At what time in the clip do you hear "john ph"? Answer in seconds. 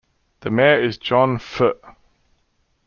0.97-1.75